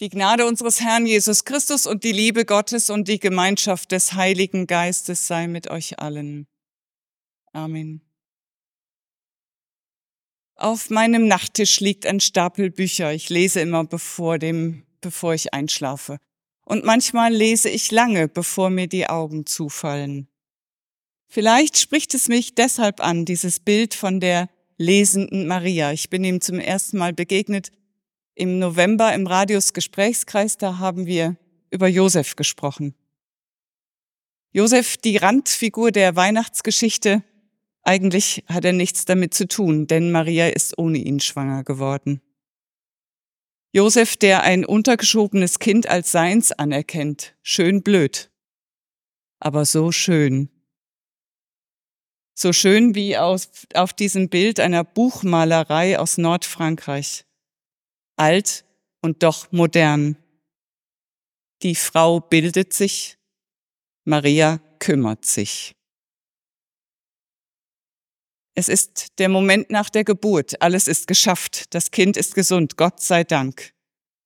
[0.00, 4.66] Die Gnade unseres Herrn Jesus Christus und die Liebe Gottes und die Gemeinschaft des Heiligen
[4.66, 6.46] Geistes sei mit euch allen.
[7.52, 8.02] Amen.
[10.54, 13.14] Auf meinem Nachttisch liegt ein Stapel Bücher.
[13.14, 16.18] Ich lese immer bevor dem, bevor ich einschlafe.
[16.66, 20.28] Und manchmal lese ich lange, bevor mir die Augen zufallen.
[21.26, 25.92] Vielleicht spricht es mich deshalb an, dieses Bild von der lesenden Maria.
[25.92, 27.70] Ich bin ihm zum ersten Mal begegnet
[28.36, 31.36] im November im Radius Gesprächskreis, da haben wir
[31.70, 32.94] über Josef gesprochen.
[34.52, 37.24] Josef, die Randfigur der Weihnachtsgeschichte,
[37.82, 42.20] eigentlich hat er nichts damit zu tun, denn Maria ist ohne ihn schwanger geworden.
[43.72, 48.30] Josef, der ein untergeschobenes Kind als seins anerkennt, schön blöd,
[49.40, 50.50] aber so schön.
[52.34, 57.26] So schön wie aus, auf diesem Bild einer Buchmalerei aus Nordfrankreich
[58.16, 58.64] alt
[59.02, 60.16] und doch modern.
[61.62, 63.18] Die Frau bildet sich,
[64.04, 65.74] Maria kümmert sich.
[68.54, 73.00] Es ist der Moment nach der Geburt, alles ist geschafft, das Kind ist gesund, Gott
[73.00, 73.74] sei Dank.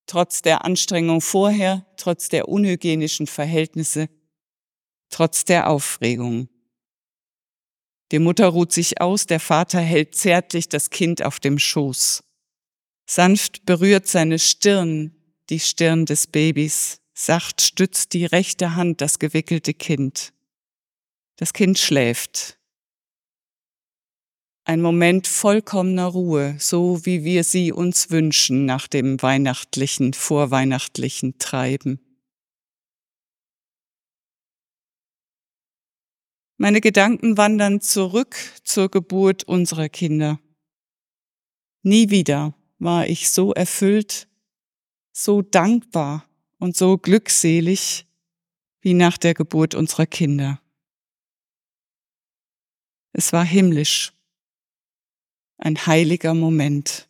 [0.07, 4.09] Trotz der Anstrengung vorher, trotz der unhygienischen Verhältnisse,
[5.09, 6.49] trotz der Aufregung.
[8.13, 12.23] Die Mutter ruht sich aus, der Vater hält zärtlich das Kind auf dem Schoß.
[13.13, 15.11] Sanft berührt seine Stirn
[15.49, 20.33] die Stirn des Babys, sacht stützt die rechte Hand das gewickelte Kind.
[21.35, 22.61] Das Kind schläft.
[24.63, 31.99] Ein Moment vollkommener Ruhe, so wie wir sie uns wünschen nach dem weihnachtlichen, vorweihnachtlichen Treiben.
[36.59, 40.39] Meine Gedanken wandern zurück zur Geburt unserer Kinder.
[41.83, 44.27] Nie wieder war ich so erfüllt,
[45.13, 46.27] so dankbar
[46.59, 48.07] und so glückselig
[48.81, 50.61] wie nach der Geburt unserer Kinder.
[53.13, 54.13] Es war himmlisch,
[55.59, 57.09] ein heiliger Moment.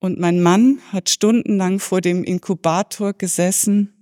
[0.00, 3.92] Und mein Mann hat stundenlang vor dem Inkubator gesessen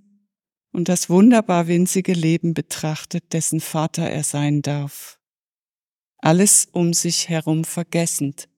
[0.72, 5.18] und das wunderbar winzige Leben betrachtet, dessen Vater er sein darf.
[6.18, 8.48] Alles um sich herum vergessend,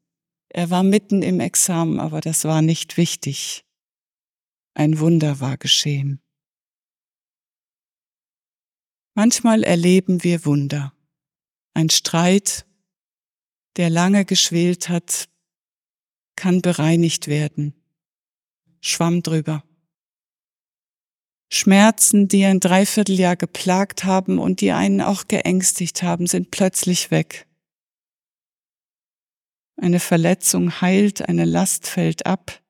[0.51, 3.65] er war mitten im Examen, aber das war nicht wichtig.
[4.75, 6.21] Ein Wunder war geschehen.
[9.15, 10.93] Manchmal erleben wir Wunder.
[11.75, 12.67] Ein Streit,
[13.77, 15.29] der lange geschwelt hat,
[16.37, 17.75] kann bereinigt werden.
[18.81, 19.65] Schwamm drüber.
[21.51, 27.48] Schmerzen, die ein Dreivierteljahr geplagt haben und die einen auch geängstigt haben, sind plötzlich weg.
[29.81, 32.61] Eine Verletzung heilt, eine Last fällt ab.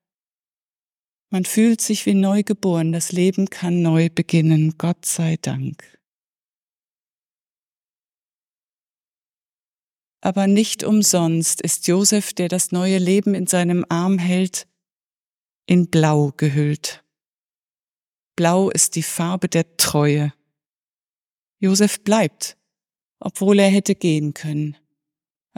[1.31, 5.99] Man fühlt sich wie neu geboren, das Leben kann neu beginnen, Gott sei Dank.
[10.21, 14.67] Aber nicht umsonst ist Josef, der das neue Leben in seinem Arm hält,
[15.67, 17.05] in Blau gehüllt.
[18.37, 20.35] Blau ist die Farbe der Treue.
[21.59, 22.59] Josef bleibt,
[23.19, 24.77] obwohl er hätte gehen können.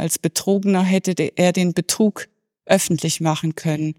[0.00, 2.30] Als Betrogener hätte er den Betrug
[2.64, 3.94] öffentlich machen können,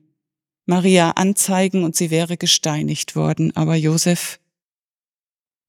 [0.66, 3.56] Maria anzeigen und sie wäre gesteinigt worden.
[3.56, 4.40] Aber Josef,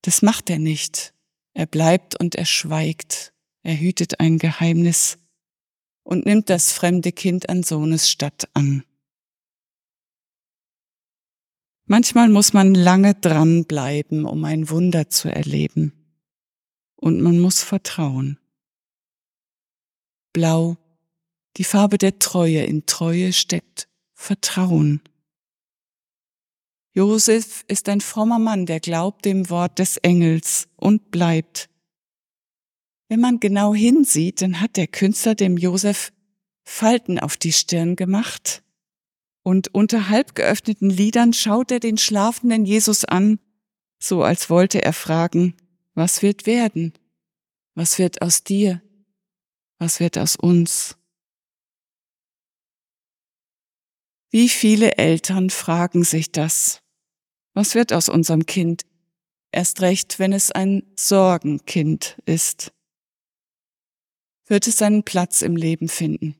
[0.00, 1.12] das macht er nicht.
[1.53, 3.34] Er bleibt und er schweigt.
[3.62, 5.19] Er hütet ein Geheimnis
[6.03, 8.84] und nimmt das fremde Kind an Sohnes Statt an.
[11.84, 15.92] Manchmal muss man lange dranbleiben, um ein Wunder zu erleben.
[16.97, 18.38] Und man muss vertrauen.
[20.32, 20.76] Blau,
[21.56, 22.65] die Farbe der Treue.
[22.65, 25.00] In Treue steckt Vertrauen.
[26.94, 31.69] Josef ist ein frommer Mann, der glaubt dem Wort des Engels und bleibt.
[33.09, 36.12] Wenn man genau hinsieht, dann hat der Künstler dem Josef
[36.65, 38.62] Falten auf die Stirn gemacht
[39.42, 43.39] und unter halb geöffneten Lidern schaut er den schlafenden Jesus an,
[43.98, 45.54] so als wollte er fragen,
[45.95, 46.92] was wird werden?
[47.74, 48.83] Was wird aus dir?
[49.83, 50.97] Was wird aus uns?
[54.31, 56.84] Wie viele Eltern fragen sich das?
[57.53, 58.84] Was wird aus unserem Kind?
[59.51, 62.73] Erst recht, wenn es ein Sorgenkind ist.
[64.47, 66.37] Wird es seinen Platz im Leben finden?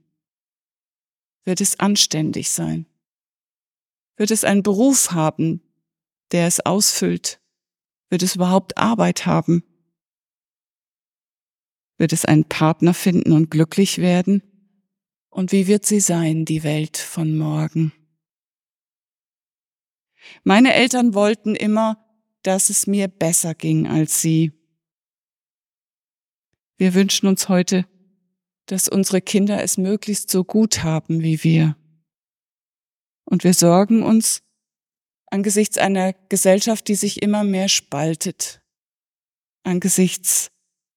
[1.43, 2.87] Wird es anständig sein?
[4.15, 5.63] Wird es einen Beruf haben,
[6.31, 7.41] der es ausfüllt?
[8.09, 9.65] Wird es überhaupt Arbeit haben?
[11.99, 14.43] Wird es einen Partner finden und glücklich werden?
[15.31, 17.93] Und wie wird sie sein, die Welt von morgen?
[20.45, 22.05] Meine Eltern wollten immer,
[22.43, 24.53] dass es mir besser ging als sie.
[26.77, 27.87] Wir wünschen uns heute,
[28.67, 31.77] dass unsere Kinder es möglichst so gut haben wie wir.
[33.25, 34.43] Und wir sorgen uns
[35.27, 38.61] angesichts einer Gesellschaft, die sich immer mehr spaltet,
[39.63, 40.51] angesichts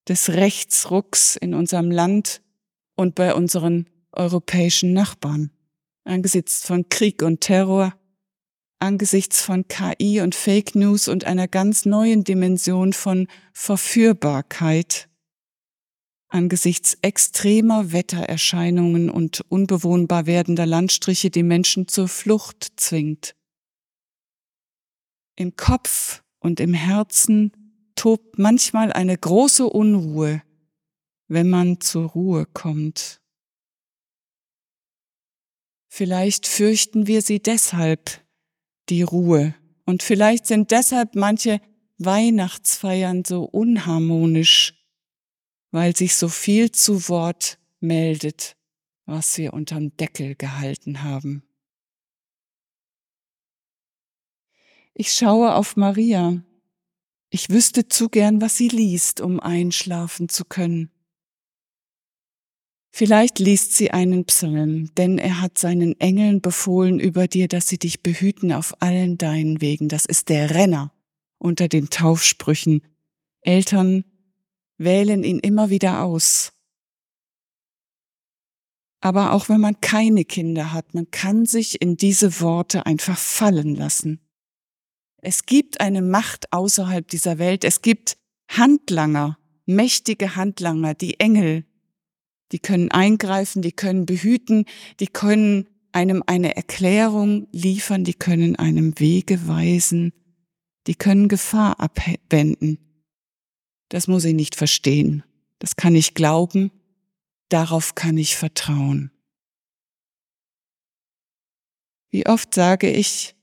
[0.07, 2.41] des Rechtsrucks in unserem Land
[2.95, 5.51] und bei unseren europäischen Nachbarn,
[6.03, 7.93] angesichts von Krieg und Terror,
[8.79, 15.09] angesichts von KI und Fake News und einer ganz neuen Dimension von Verführbarkeit,
[16.27, 23.35] angesichts extremer Wettererscheinungen und unbewohnbar werdender Landstriche die Menschen zur Flucht zwingt.
[25.37, 27.51] Im Kopf und im Herzen
[27.95, 30.41] tobt manchmal eine große Unruhe,
[31.27, 33.21] wenn man zur Ruhe kommt.
[35.87, 38.21] Vielleicht fürchten wir sie deshalb,
[38.89, 39.55] die Ruhe,
[39.85, 41.61] und vielleicht sind deshalb manche
[41.97, 44.73] Weihnachtsfeiern so unharmonisch,
[45.71, 48.57] weil sich so viel zu Wort meldet,
[49.05, 51.43] was wir unterm Deckel gehalten haben.
[54.93, 56.41] Ich schaue auf Maria.
[57.29, 60.91] Ich wüsste zu gern, was sie liest, um einschlafen zu können.
[62.97, 67.77] Vielleicht liest sie einen Psalm, denn er hat seinen Engeln befohlen über dir, dass sie
[67.77, 69.89] dich behüten auf allen deinen Wegen.
[69.89, 70.93] Das ist der Renner
[71.37, 72.81] unter den Taufsprüchen.
[73.41, 74.05] Eltern
[74.77, 76.53] wählen ihn immer wieder aus.
[79.01, 83.75] Aber auch wenn man keine Kinder hat, man kann sich in diese Worte einfach fallen
[83.75, 84.24] lassen.
[85.25, 87.63] Es gibt eine Macht außerhalb dieser Welt.
[87.63, 88.15] Es gibt
[88.47, 91.65] Handlanger, mächtige Handlanger, die Engel,
[92.51, 94.65] die können eingreifen, die können behüten,
[94.99, 100.13] die können einem eine Erklärung liefern, die können einem Wege weisen,
[100.85, 102.77] die können Gefahr abwenden.
[103.89, 105.23] Das muss ich nicht verstehen.
[105.57, 106.69] Das kann ich glauben.
[107.49, 109.09] Darauf kann ich vertrauen.
[112.11, 113.35] Wie oft sage ich,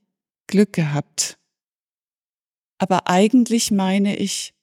[0.46, 1.41] Glück gehabt.
[2.82, 4.54] Aber eigentlich meine ich,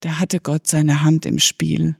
[0.00, 1.96] da hatte Gott seine Hand im Spiel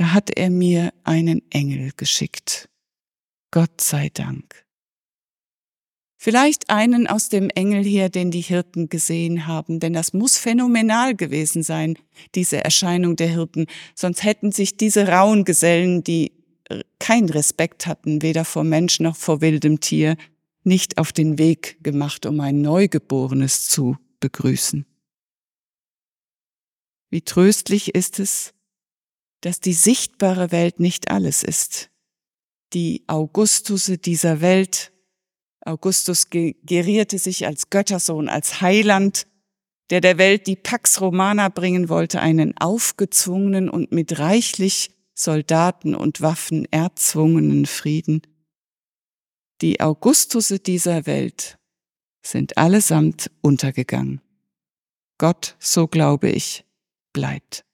[0.00, 2.70] da hat er mir einen Engel geschickt.
[3.50, 4.64] Gott sei Dank.
[6.16, 11.14] Vielleicht einen aus dem Engel her, den die Hirten gesehen haben, denn das muss phänomenal
[11.14, 11.98] gewesen sein,
[12.34, 16.32] diese Erscheinung der Hirten, sonst hätten sich diese rauen Gesellen, die
[16.98, 20.16] kein Respekt hatten, weder vor Mensch noch vor wildem Tier,
[20.62, 24.86] nicht auf den Weg gemacht, um ein Neugeborenes zu begrüßen.
[27.10, 28.54] Wie tröstlich ist es,
[29.40, 31.90] dass die sichtbare Welt nicht alles ist.
[32.72, 34.92] Die Augustusse dieser Welt,
[35.62, 39.26] Augustus gerierte sich als Göttersohn, als Heiland,
[39.90, 46.20] der der Welt die Pax Romana bringen wollte, einen aufgezwungenen und mit reichlich Soldaten und
[46.20, 48.22] Waffen erzwungenen Frieden.
[49.60, 51.58] Die Augustusse dieser Welt
[52.22, 54.22] sind allesamt untergegangen.
[55.18, 56.64] Gott, so glaube ich,
[57.12, 57.66] bleibt.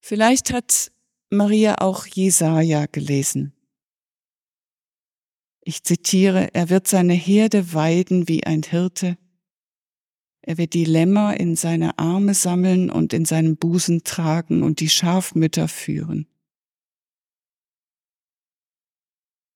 [0.00, 0.90] Vielleicht hat
[1.28, 3.52] Maria auch Jesaja gelesen.
[5.62, 9.18] Ich zitiere, er wird seine Herde weiden wie ein Hirte.
[10.42, 14.90] Er wird die Lämmer in seine Arme sammeln und in seinem Busen tragen und die
[14.90, 16.26] Schafmütter führen.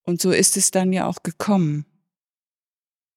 [0.08, 1.84] Und so ist es dann ja auch gekommen.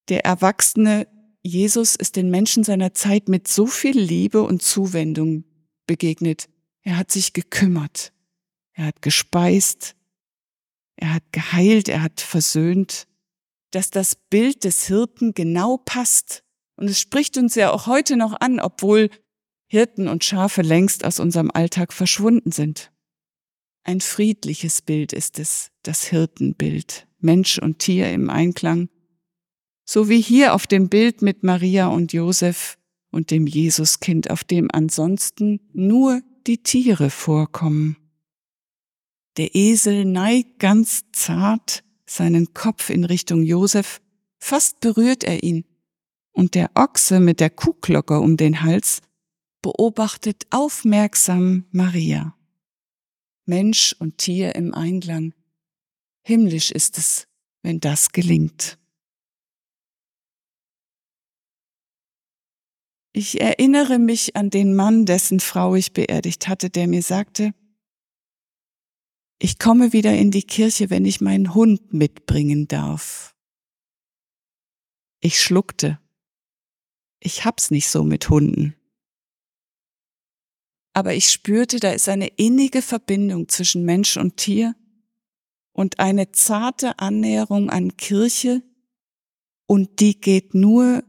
[0.10, 1.07] Der erwachsene
[1.41, 5.45] Jesus ist den Menschen seiner Zeit mit so viel Liebe und Zuwendung
[5.88, 6.50] begegnet,
[6.81, 8.12] er hat sich gekümmert.
[8.74, 9.95] Er hat gespeist.
[10.98, 11.88] Er hat geheilt.
[11.88, 13.07] Er hat versöhnt.
[13.71, 16.43] Dass das Bild des Hirten genau passt.
[16.75, 19.10] Und es spricht uns ja auch heute noch an, obwohl
[19.67, 22.90] Hirten und Schafe längst aus unserem Alltag verschwunden sind.
[23.83, 28.89] Ein friedliches Bild ist es, das Hirtenbild, Mensch und Tier im Einklang,
[29.85, 32.77] so wie hier auf dem Bild mit Maria und Josef
[33.11, 37.97] und dem Jesuskind, auf dem ansonsten nur die Tiere vorkommen.
[39.38, 44.01] Der Esel neigt ganz zart seinen Kopf in Richtung Josef,
[44.38, 45.65] fast berührt er ihn,
[46.33, 49.01] und der Ochse mit der Kuhglocke um den Hals
[49.61, 52.35] beobachtet aufmerksam Maria.
[53.45, 55.33] Mensch und Tier im Einklang.
[56.24, 57.27] Himmlisch ist es,
[57.63, 58.77] wenn das gelingt.
[63.13, 67.53] Ich erinnere mich an den Mann, dessen Frau ich beerdigt hatte, der mir sagte,
[69.38, 73.36] Ich komme wieder in die Kirche, wenn ich meinen Hund mitbringen darf.
[75.19, 76.00] Ich schluckte.
[77.19, 78.75] Ich hab's nicht so mit Hunden.
[80.93, 84.75] Aber ich spürte, da ist eine innige Verbindung zwischen Mensch und Tier
[85.71, 88.62] und eine zarte Annäherung an Kirche,
[89.67, 91.01] und die geht nur,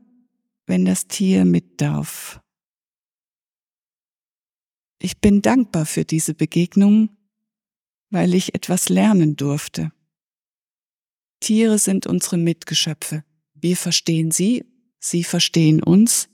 [0.66, 2.40] wenn das Tier mit darf.
[5.00, 7.08] Ich bin dankbar für diese Begegnung,
[8.10, 9.90] weil ich etwas lernen durfte.
[11.40, 13.24] Tiere sind unsere Mitgeschöpfe.
[13.54, 14.64] Wir verstehen sie,
[15.00, 16.28] sie verstehen uns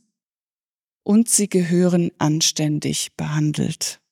[1.08, 4.02] und sie gehören anständig behandelt.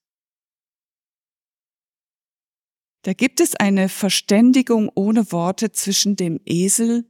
[3.03, 7.05] Da gibt es eine Verständigung ohne Worte zwischen dem Esel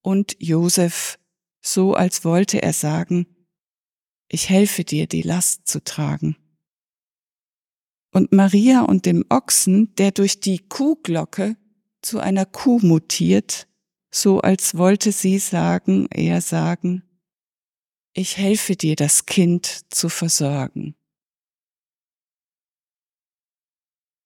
[0.00, 1.18] und Josef,
[1.60, 3.26] so als wollte er sagen,
[4.28, 6.36] ich helfe dir, die Last zu tragen
[8.14, 11.58] und Maria und dem Ochsen, der durch die Kuhglocke
[12.00, 13.68] zu einer Kuh mutiert,
[14.10, 17.02] so als wollte sie sagen, er sagen,
[18.16, 20.94] ich helfe dir, das Kind zu versorgen.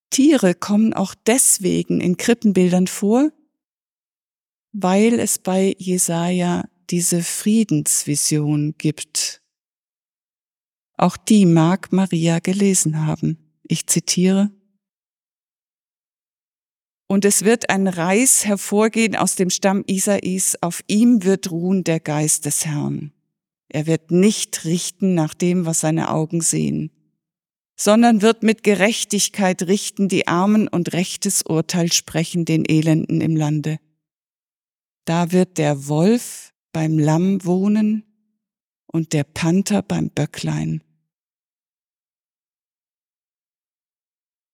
[0.09, 3.31] Tiere kommen auch deswegen in Krippenbildern vor,
[4.71, 9.41] weil es bei Jesaja diese Friedensvision gibt.
[10.97, 13.37] Auch die mag Maria gelesen haben.
[13.63, 14.51] Ich zitiere,
[17.07, 21.99] und es wird ein Reis hervorgehen aus dem Stamm Isais, auf ihm wird ruhen der
[21.99, 23.11] Geist des Herrn.
[23.73, 26.91] Er wird nicht richten nach dem, was seine Augen sehen,
[27.77, 33.79] sondern wird mit Gerechtigkeit richten die Armen und rechtes Urteil sprechen den Elenden im Lande.
[35.05, 38.03] Da wird der Wolf beim Lamm wohnen
[38.87, 40.83] und der Panther beim Böcklein.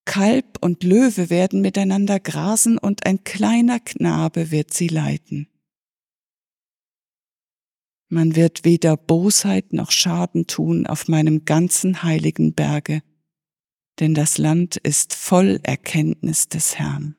[0.06, 5.48] Kalb und Löwe werden miteinander grasen und ein kleiner Knabe wird sie leiten.
[8.10, 13.04] Man wird weder Bosheit noch Schaden tun auf meinem ganzen heiligen Berge,
[14.00, 17.16] denn das Land ist voll Erkenntnis des Herrn.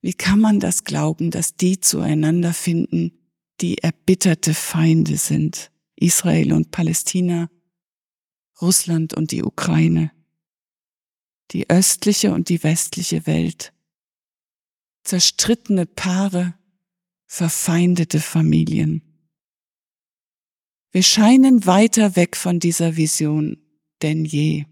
[0.00, 3.12] Wie kann man das glauben, dass die zueinander finden,
[3.60, 7.50] die erbitterte Feinde sind, Israel und Palästina,
[8.60, 10.12] Russland und die Ukraine,
[11.50, 13.72] die östliche und die westliche Welt,
[15.04, 16.54] zerstrittene Paare,
[17.26, 19.02] verfeindete Familien.
[20.92, 23.62] Wir scheinen weiter weg von dieser Vision
[24.02, 24.66] denn je.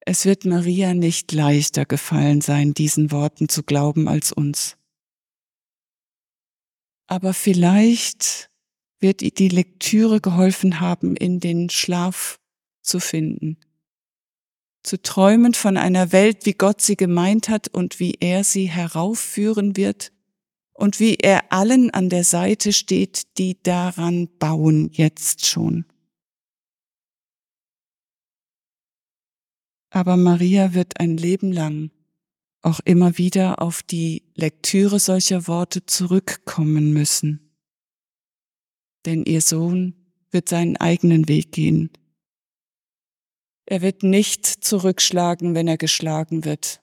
[0.00, 4.76] Es wird Maria nicht leichter gefallen sein, diesen Worten zu glauben als uns.
[7.06, 8.50] Aber vielleicht
[9.00, 12.38] wird ihr die Lektüre geholfen haben, in den Schlaf
[12.82, 13.58] zu finden,
[14.84, 19.76] zu träumen von einer Welt, wie Gott sie gemeint hat und wie er sie heraufführen
[19.76, 20.12] wird
[20.72, 25.84] und wie er allen an der Seite steht, die daran bauen jetzt schon.
[29.90, 31.90] Aber Maria wird ein Leben lang
[32.62, 37.44] auch immer wieder auf die Lektüre solcher Worte zurückkommen müssen
[39.04, 39.94] denn ihr Sohn
[40.30, 41.90] wird seinen eigenen Weg gehen.
[43.66, 46.82] Er wird nicht zurückschlagen, wenn er geschlagen wird.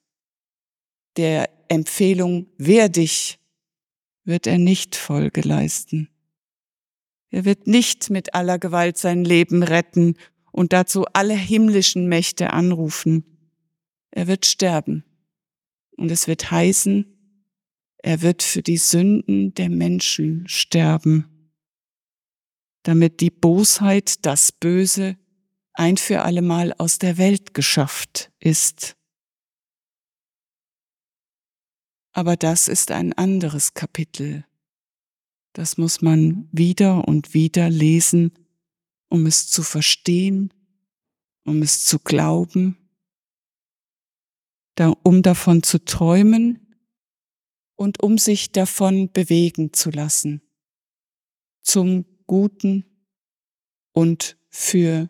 [1.18, 3.40] Der Empfehlung, wehr dich,
[4.24, 6.10] wird er nicht Folge leisten.
[7.30, 10.16] Er wird nicht mit aller Gewalt sein Leben retten
[10.52, 13.24] und dazu alle himmlischen Mächte anrufen.
[14.12, 15.06] Er wird sterben.
[15.96, 17.06] Und es wird heißen,
[18.00, 21.32] er wird für die Sünden der Menschen sterben
[22.84, 25.18] damit die Bosheit, das Böse
[25.82, 28.96] ein für allemal aus der Welt geschafft ist.
[32.12, 34.46] Aber das ist ein anderes Kapitel.
[35.54, 38.32] Das muss man wieder und wieder lesen,
[39.10, 40.54] um es zu verstehen,
[41.46, 42.78] um es zu glauben,
[45.02, 46.76] um davon zu träumen
[47.76, 50.44] und um sich davon bewegen zu lassen,
[51.64, 52.86] zum Guten
[53.94, 55.10] und für